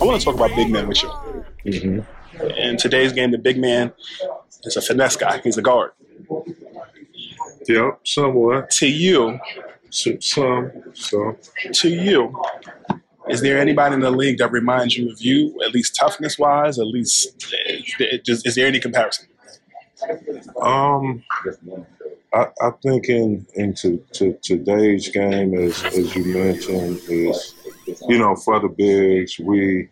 I 0.00 0.04
want 0.04 0.20
to 0.20 0.24
talk 0.24 0.34
about 0.34 0.54
big 0.56 0.70
men 0.70 0.88
with 0.88 1.02
you. 1.02 2.04
In 2.56 2.76
today's 2.76 3.12
game, 3.12 3.30
the 3.30 3.38
big 3.38 3.58
man 3.58 3.92
is 4.64 4.76
a 4.76 4.82
finesse 4.82 5.16
guy. 5.16 5.40
He's 5.44 5.56
a 5.56 5.62
guard. 5.62 5.92
Yep, 7.68 8.00
somewhat. 8.04 8.70
To 8.72 8.86
you, 8.88 9.38
Some, 9.90 10.20
some, 10.20 10.72
some. 10.94 11.36
to 11.74 11.88
you, 11.88 12.42
is 13.28 13.40
there 13.40 13.58
anybody 13.60 13.94
in 13.94 14.00
the 14.00 14.10
league 14.10 14.38
that 14.38 14.50
reminds 14.50 14.96
you 14.96 15.12
of 15.12 15.20
you, 15.20 15.60
at 15.64 15.72
least 15.72 15.94
toughness 15.94 16.38
wise? 16.38 16.78
At 16.78 16.86
least, 16.86 17.54
eh, 17.68 18.18
is 18.24 18.54
there 18.56 18.66
any 18.66 18.80
comparison? 18.80 19.28
Um, 20.60 21.22
I, 22.32 22.46
I 22.60 22.70
think 22.82 23.08
in 23.08 23.46
into 23.54 24.04
to, 24.14 24.36
today's 24.42 25.08
game, 25.08 25.54
as 25.54 25.84
as 25.84 26.16
you 26.16 26.24
mentioned, 26.24 27.00
is 27.08 27.54
you 28.08 28.18
know 28.18 28.34
for 28.36 28.60
the 28.60 28.68
bigs, 28.68 29.38
we 29.38 29.88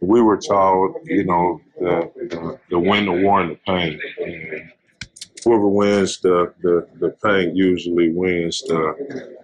we 0.00 0.20
were 0.20 0.36
taught 0.36 0.94
you 1.04 1.24
know 1.24 1.60
the 1.78 2.58
the, 2.70 2.78
win 2.78 3.06
the 3.06 3.12
war 3.12 3.40
and 3.40 3.52
the 3.52 3.60
paint. 3.66 4.00
And 4.18 4.72
whoever 5.44 5.68
wins 5.68 6.20
the, 6.20 6.52
the 6.62 6.88
the 6.98 7.10
paint 7.22 7.56
usually 7.56 8.12
wins 8.12 8.62
the 8.62 9.36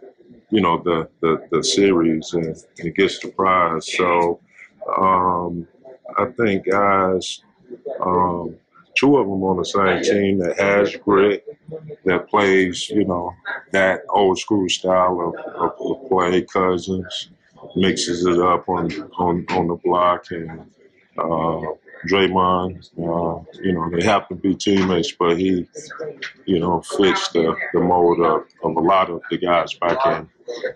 you 0.51 0.61
know 0.61 0.83
the 0.83 1.09
the, 1.21 1.47
the 1.51 1.65
series 1.65 2.33
and, 2.35 2.57
and 2.79 2.95
gets 2.95 3.19
the 3.21 3.29
prize. 3.29 3.93
So 3.97 4.41
um, 4.99 5.67
I 6.19 6.27
think 6.27 6.67
guys. 6.67 7.43
Um, 8.01 8.57
two 8.95 9.17
of 9.17 9.27
them 9.27 9.43
on 9.43 9.57
the 9.57 9.65
same 9.65 10.03
team 10.03 10.39
that 10.39 10.59
has 10.59 10.95
grit, 10.97 11.47
that 12.05 12.29
plays, 12.29 12.89
you 12.91 13.05
know, 13.05 13.33
that 13.73 14.03
old 14.11 14.39
school 14.39 14.69
style 14.69 15.35
of, 15.35 15.55
of, 15.55 15.73
of 15.81 16.09
play. 16.09 16.43
Cousins 16.43 17.31
mixes 17.77 18.27
it 18.27 18.39
up 18.39 18.69
on 18.69 18.91
on, 19.19 19.47
on 19.51 19.69
the 19.69 19.77
block, 19.85 20.31
and 20.31 20.51
uh, 21.19 21.61
Draymond, 22.09 22.91
uh, 22.99 23.45
you 23.63 23.73
know, 23.73 23.89
they 23.91 24.05
happen 24.05 24.37
to 24.37 24.43
be 24.43 24.55
teammates, 24.55 25.13
but 25.13 25.39
he, 25.39 25.69
you 26.47 26.59
know, 26.59 26.81
fits 26.83 27.29
the, 27.29 27.55
the 27.73 27.81
mold 27.81 28.21
of, 28.21 28.45
of 28.65 28.77
a 28.77 28.81
lot 28.81 29.09
of 29.09 29.23
the 29.31 29.39
guys 29.39 29.73
back 29.75 29.99
in 30.07 30.29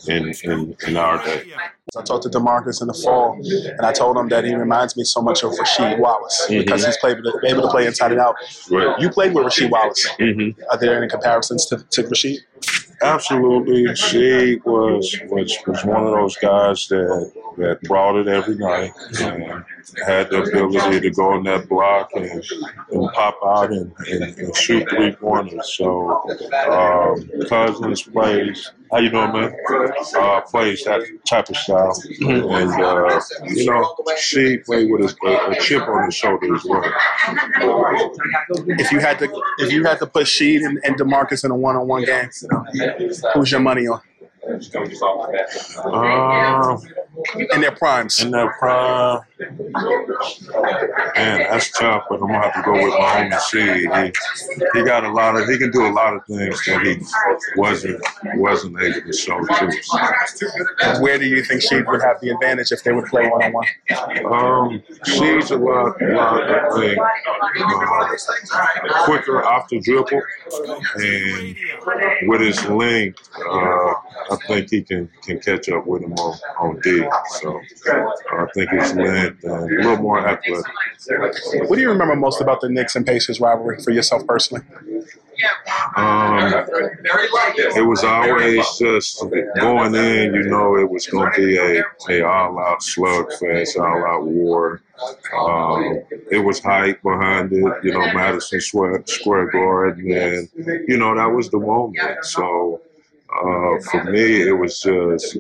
in, 0.08 0.32
in, 0.44 0.76
in 0.86 0.97
our 0.97 1.22
day. 1.24 1.52
I 1.97 2.02
talked 2.02 2.22
to 2.22 2.28
Demarcus 2.28 2.80
in 2.80 2.86
the 2.86 2.94
fall, 2.94 3.34
and 3.34 3.80
I 3.80 3.92
told 3.92 4.16
him 4.16 4.28
that 4.28 4.44
he 4.44 4.54
reminds 4.54 4.97
me 4.97 5.04
so 5.04 5.20
much 5.20 5.42
of 5.42 5.53
Rasheed 5.53 5.98
Wallace 5.98 6.47
because 6.48 6.84
he's 6.84 6.97
played, 6.98 7.18
able 7.44 7.62
to 7.62 7.68
play 7.68 7.86
inside 7.86 8.12
and 8.12 8.20
out. 8.20 8.36
Right. 8.70 8.98
You 9.00 9.10
played 9.10 9.34
with 9.34 9.47
Rasheed 9.47 9.70
Wallace. 9.70 10.06
Mm-hmm. 10.20 10.60
Are 10.70 10.78
there 10.78 10.97
any 10.97 11.08
comparisons 11.08 11.66
to, 11.66 11.78
to 11.78 12.03
Rasheed? 12.04 12.38
Absolutely, 13.03 13.84
Sheed 13.84 14.65
was 14.65 15.15
was 15.29 15.57
was 15.67 15.84
one 15.84 16.07
of 16.07 16.12
those 16.12 16.37
guys 16.37 16.87
that 16.89 17.33
that 17.59 17.81
brought 17.83 18.17
it 18.17 18.29
every 18.29 18.57
night 18.57 18.93
and 19.21 19.65
had 20.07 20.31
the 20.31 20.43
ability 20.43 21.01
to 21.01 21.11
go 21.11 21.37
in 21.37 21.45
that 21.45 21.69
block 21.69 22.11
and, 22.15 22.45
and 22.91 23.12
pop 23.12 23.39
out 23.45 23.71
and, 23.71 23.93
and, 24.09 24.39
and 24.39 24.57
shoot 24.57 24.89
three 24.91 25.12
pointers. 25.12 25.75
So 25.75 26.23
um, 26.71 27.31
Cousins 27.49 28.03
plays. 28.03 28.73
How 28.91 28.98
you 28.98 29.10
doing, 29.10 29.32
man? 29.32 29.54
Uh, 30.16 30.41
plays 30.42 30.84
that 30.84 31.02
type 31.28 31.48
of 31.48 31.56
style, 31.56 32.00
and 32.20 32.70
uh, 32.80 33.20
you 33.44 33.66
know 33.66 33.94
Sheed 34.16 34.64
played 34.64 34.91
with 34.91 35.16
a, 35.24 35.50
a 35.50 35.60
chip 35.60 35.82
on 35.82 36.04
his 36.06 36.14
shoulder 36.14 36.54
as 36.54 36.64
well. 36.64 36.82
If 38.78 38.92
you 38.92 39.00
had 39.00 39.19
to, 39.20 39.42
if 39.58 39.72
you 39.72 39.84
had 39.84 39.98
to 39.98 40.06
put 40.06 40.26
Sheed 40.26 40.64
and, 40.64 40.78
and 40.84 40.97
Demarcus 40.97 41.44
in 41.44 41.50
a 41.50 41.56
one-on-one 41.56 42.04
game, 42.04 42.30
who's 43.34 43.50
your 43.50 43.60
money 43.60 43.86
on 43.88 44.00
Uh, 45.78 46.78
in 47.50 47.60
their 47.60 47.72
primes? 47.72 48.22
in 48.22 48.31
their 48.31 48.53
prime, 48.53 49.21
man, 51.16 51.47
that's 51.50 51.71
tough. 51.72 52.04
But 52.09 52.16
I'm 52.16 52.28
gonna 52.28 52.41
have 52.41 52.54
to 52.54 52.62
go 52.62 52.72
with 52.72 52.94
my 52.99 53.28
homie 53.28 53.41
C. 53.41 53.59
He 54.72 54.78
he 54.78 54.84
got 54.84 55.04
a 55.04 55.12
lot 55.12 55.37
of 55.37 55.49
he 55.49 55.59
can 55.59 55.71
do 55.71 55.87
a 55.87 55.93
lot 55.93 56.15
of 56.15 56.25
things 56.27 56.65
that 56.66 56.82
he 56.82 56.99
wasn't 57.60 58.03
wasn't 58.37 58.81
able 58.81 59.00
to 59.00 59.12
show 59.12 59.38
too. 59.59 59.71
Where 61.00 61.19
do 61.19 61.27
you 61.27 61.43
think 61.43 61.62
Sheed 61.62 61.87
would 61.87 62.03
have 62.03 62.21
the 62.21 62.31
advantage 62.31 62.72
if 62.72 62.82
they 62.82 62.93
would 62.93 63.06
play 63.06 63.28
one-on-one? 63.28 63.66
Um, 64.33 64.83
Sheed's 65.06 65.50
a 65.50 65.56
lot, 65.56 66.00
lot 66.00 66.43
I 66.43 66.81
think, 66.81 66.98
uh, 68.53 69.04
quicker 69.04 69.44
off 69.44 69.69
the 69.69 69.81
dribble, 69.81 70.22
and 70.97 71.56
with 72.28 72.41
his 72.41 72.65
length, 72.66 73.28
uh, 73.38 73.85
I 74.31 74.37
think 74.47 74.70
he 74.70 74.82
can, 74.82 75.10
can 75.22 75.41
catch 75.41 75.69
up 75.69 75.87
with 75.87 76.03
him 76.03 76.12
on, 76.14 76.38
on 76.59 76.81
D. 76.81 77.04
So 77.41 77.60
uh, 77.91 78.12
I 78.32 78.47
think 78.54 78.70
his 78.70 78.94
length 78.94 79.44
and 79.44 79.53
a 79.53 79.82
little 79.82 79.97
more 79.98 80.26
athletic. 80.26 80.66
What 81.69 81.76
do 81.76 81.82
you 81.82 81.91
remember 81.91 82.16
most 82.16 82.41
about 82.41 82.60
the 82.60 82.69
Knicks 82.69 82.97
and 82.97 83.06
Pacers 83.06 83.41
rivalry 83.41 83.81
for 83.82 83.91
yourself 83.91 84.26
personally? 84.26 84.65
Um, 85.97 86.53
it 87.76 87.86
was 87.86 88.03
always 88.04 88.66
just 88.78 89.25
going 89.56 89.94
in, 89.94 90.34
you 90.34 90.44
know, 90.44 90.76
it 90.78 90.91
was 90.91 91.06
going 91.06 91.32
to 91.32 91.36
be 91.36 91.56
a, 91.59 91.84
a 92.10 92.27
all 92.27 92.59
out 92.59 92.80
slugfest, 92.80 93.78
all 93.78 94.04
out 94.04 94.27
war. 94.27 94.80
Um, 95.39 96.03
it 96.30 96.39
was 96.42 96.60
hype 96.60 97.03
behind 97.03 97.53
it, 97.53 97.84
you 97.84 97.92
know, 97.92 98.12
Madison 98.15 98.60
Square, 98.60 99.04
Square 99.06 99.51
Garden, 99.51 100.10
and, 100.10 100.48
you 100.89 100.97
know, 100.97 101.15
that 101.15 101.27
was 101.27 101.51
the 101.51 101.59
moment. 101.59 102.24
So 102.24 102.80
uh, 103.38 103.80
for 103.91 104.04
me, 104.10 104.42
it 104.48 104.59
was 104.59 104.80
just 104.80 105.38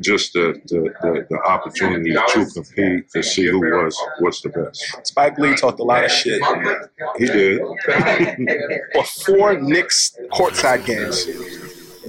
just 0.00 0.32
the, 0.32 0.60
the, 0.66 0.92
the, 1.00 1.26
the 1.30 1.38
opportunity 1.42 2.12
to 2.12 2.46
compete 2.52 3.10
to 3.10 3.22
see 3.22 3.46
who 3.46 3.60
was 3.60 3.96
was 4.20 4.40
the 4.42 4.48
best. 4.48 5.06
Spike 5.06 5.38
Lee 5.38 5.54
talked 5.54 5.80
a 5.80 5.84
lot 5.84 6.04
of 6.04 6.10
shit. 6.10 6.42
He 7.18 7.26
did. 7.26 7.62
Before 8.92 9.54
Knicks 9.54 10.16
courtside 10.32 10.84
games, 10.84 11.26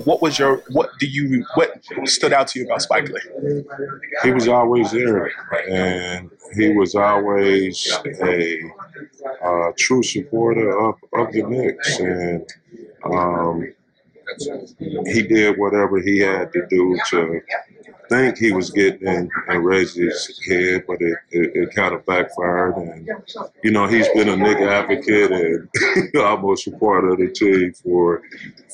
what 0.06 0.22
was 0.22 0.40
your 0.40 0.64
what 0.70 0.90
do 1.00 1.06
you 1.06 1.46
what 1.56 1.84
stood 2.06 2.34
out 2.34 2.48
to 2.50 2.60
you 2.60 2.66
about 2.66 2.82
Spike 2.82 3.10
Lee? 3.10 3.64
he 4.24 4.32
was 4.32 4.48
always 4.48 4.92
there, 4.92 5.32
and 5.70 6.32
he 6.56 6.70
was 6.70 6.96
always 6.96 7.92
a 8.24 8.60
uh, 9.44 9.72
true 9.78 10.04
supporter 10.04 10.78
of, 10.80 10.96
of 11.14 11.32
the 11.32 11.44
Knicks. 11.44 12.00
And 12.00 12.50
um, 13.04 13.74
he 15.06 15.22
did 15.24 15.58
whatever 15.58 16.00
he 16.02 16.20
had 16.20 16.52
to 16.54 16.66
do 16.68 16.98
to 17.10 17.42
think 18.12 18.38
he 18.38 18.52
was 18.52 18.70
getting 18.70 19.08
in, 19.08 19.30
in 19.50 19.64
Reggie's 19.64 20.40
head, 20.48 20.84
but 20.86 21.02
it, 21.02 21.18
it, 21.32 21.52
it, 21.56 21.74
kind 21.74 21.96
of 21.96 22.06
backfired. 22.06 22.76
And, 22.76 23.10
you 23.64 23.72
know, 23.72 23.88
he's 23.88 24.08
been 24.10 24.28
a 24.28 24.36
nigga 24.36 24.68
advocate 24.70 25.32
and 25.32 26.16
almost 26.18 26.68
a 26.68 26.72
part 26.72 27.06
of 27.06 27.18
the 27.20 27.32
team 27.32 27.74
for 27.74 28.22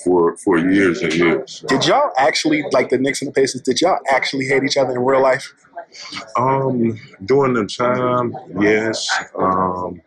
for 0.03 0.37
for 0.37 0.57
years 0.57 1.01
and 1.01 1.13
years. 1.13 1.63
Did 1.67 1.85
y'all 1.85 2.11
actually, 2.17 2.63
like 2.71 2.89
the 2.89 2.97
Knicks 2.97 3.21
and 3.21 3.29
the 3.29 3.33
Pacers, 3.33 3.61
did 3.61 3.79
y'all 3.79 3.99
actually 4.09 4.47
hate 4.47 4.63
each 4.63 4.77
other 4.77 4.93
in 4.93 4.99
real 4.99 5.21
life? 5.21 5.53
Um, 6.35 6.99
during 7.23 7.53
the 7.53 7.65
time, 7.67 8.35
yes. 8.59 9.07
Um, 9.37 10.01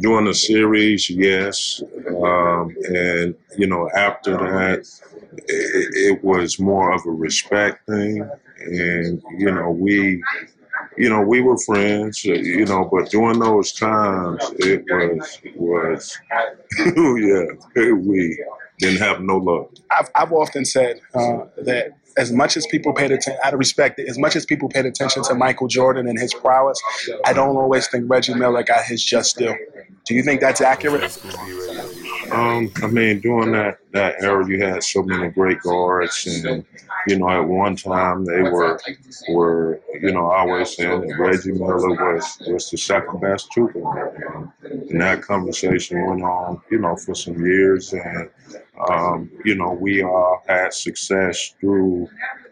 during 0.00 0.26
the 0.26 0.34
series, 0.34 1.08
yes. 1.10 1.82
Um, 2.08 2.74
and, 2.88 3.34
you 3.56 3.66
know, 3.66 3.88
after 3.94 4.36
that, 4.36 4.80
it, 5.32 6.16
it 6.18 6.24
was 6.24 6.58
more 6.58 6.92
of 6.92 7.02
a 7.06 7.10
respect 7.10 7.86
thing 7.86 8.28
and 8.58 9.22
you 9.38 9.50
know 9.52 9.70
we 9.70 10.22
you 10.96 11.08
know 11.08 11.20
we 11.20 11.40
were 11.40 11.58
friends 11.58 12.24
uh, 12.26 12.32
you 12.32 12.64
know 12.64 12.88
but 12.90 13.10
during 13.10 13.38
those 13.38 13.72
times 13.72 14.42
it 14.58 14.84
was 14.90 15.38
was 15.56 16.18
oh 16.96 17.16
yeah 17.76 17.92
we 17.92 18.42
didn't 18.78 18.98
have 18.98 19.20
no 19.20 19.36
love 19.36 19.68
i've, 19.90 20.10
I've 20.14 20.32
often 20.32 20.64
said 20.64 21.00
uh, 21.14 21.44
that 21.58 21.96
as 22.16 22.32
much 22.32 22.56
as 22.56 22.66
people 22.66 22.92
paid 22.92 23.10
attention, 23.10 23.38
out 23.44 23.52
of 23.52 23.58
respect, 23.58 24.00
as 24.00 24.18
much 24.18 24.36
as 24.36 24.46
people 24.46 24.68
paid 24.68 24.86
attention 24.86 25.22
to 25.24 25.34
Michael 25.34 25.68
Jordan 25.68 26.08
and 26.08 26.18
his 26.18 26.32
prowess, 26.32 26.80
I 27.24 27.32
don't 27.32 27.56
always 27.56 27.86
think 27.88 28.04
Reggie 28.08 28.34
Miller 28.34 28.62
got 28.62 28.84
his 28.84 29.04
just 29.04 29.36
due. 29.36 29.54
Do 30.06 30.14
you 30.14 30.22
think 30.22 30.40
that's 30.40 30.60
accurate? 30.60 31.18
Um, 32.30 32.72
I 32.82 32.86
mean, 32.86 33.20
during 33.20 33.52
that, 33.52 33.78
that 33.92 34.16
era, 34.20 34.48
you 34.48 34.64
had 34.64 34.82
so 34.82 35.02
many 35.02 35.28
great 35.30 35.60
guards, 35.60 36.26
and 36.26 36.64
you 37.06 37.18
know, 37.18 37.28
at 37.28 37.46
one 37.46 37.76
time 37.76 38.24
they 38.24 38.42
were 38.42 38.80
were 39.28 39.80
you 40.00 40.12
know 40.12 40.30
always 40.30 40.76
saying 40.76 41.02
that 41.02 41.18
Reggie 41.18 41.52
Miller 41.52 41.90
was 41.90 42.38
was 42.48 42.70
the 42.70 42.78
second 42.78 43.20
best 43.20 43.52
two 43.52 43.68
guard, 43.68 44.52
and 44.62 45.00
that 45.00 45.22
conversation 45.22 46.04
went 46.06 46.22
on, 46.22 46.60
you 46.70 46.78
know, 46.78 46.96
for 46.96 47.14
some 47.14 47.44
years, 47.44 47.92
and 47.92 48.28
um, 48.90 49.30
you 49.44 49.54
know, 49.54 49.72
we 49.72 50.02
all 50.02 50.42
had 50.46 50.72
success 50.72 51.54
through 51.60 52.08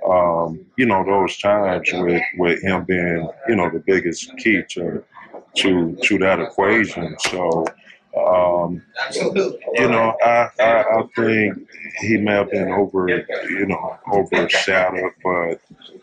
um, 0.08 0.64
you 0.76 0.86
know 0.86 1.04
those 1.04 1.38
times 1.38 1.88
with 1.92 2.22
with 2.38 2.62
him 2.62 2.84
being 2.84 3.28
you 3.48 3.56
know 3.56 3.70
the 3.70 3.82
biggest 3.86 4.36
key 4.38 4.62
to 4.70 5.02
to 5.56 5.96
to 6.02 6.18
that 6.18 6.40
equation. 6.40 7.16
So 7.18 7.64
um, 8.16 8.82
you 9.16 9.88
know, 9.88 10.16
I, 10.22 10.48
I, 10.60 10.82
I 10.82 11.02
think 11.16 11.68
he 12.00 12.16
may 12.16 12.32
have 12.32 12.50
been 12.50 12.70
over, 12.70 13.08
you 13.08 13.66
know, 13.66 13.98
overshadowed, 14.12 15.12
but 15.22 15.60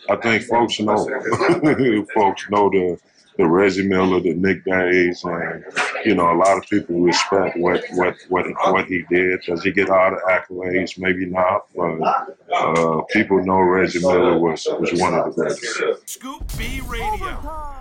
I 0.09 0.15
think 0.17 0.43
folks 0.43 0.79
know, 0.79 0.97
folks 2.13 2.49
know 2.49 2.69
the 2.69 2.99
the 3.41 3.47
Reggie 3.47 3.87
Miller, 3.87 4.19
the 4.19 4.35
Knick 4.35 4.63
days, 4.65 5.23
and 5.23 5.65
you 6.05 6.13
know, 6.13 6.31
a 6.31 6.37
lot 6.37 6.57
of 6.57 6.63
people 6.69 7.01
respect 7.01 7.57
what 7.57 7.83
what 7.93 8.15
what 8.29 8.45
what 8.71 8.85
he 8.85 9.03
did. 9.09 9.41
Does 9.41 9.63
he 9.63 9.71
get 9.71 9.89
all 9.89 10.11
the 10.11 10.21
accolades? 10.29 10.99
Maybe 10.99 11.25
not, 11.25 11.65
but 11.75 12.37
uh, 12.53 13.01
people 13.09 13.43
know 13.43 13.59
Reggie 13.59 13.99
Miller 13.99 14.37
was 14.37 14.67
was 14.79 14.93
one 15.01 15.15
of 15.15 15.35
the 15.35 15.41
greatest. 15.41 16.09
Scoop 16.09 16.43
B 16.55 16.81
Radio. 16.87 17.80